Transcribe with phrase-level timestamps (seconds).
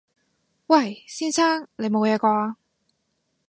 [0.65, 1.03] 喂！
[1.05, 1.67] 先生！
[1.75, 2.55] 你冇嘢啩？